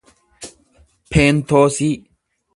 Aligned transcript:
peentoosii 1.09 1.93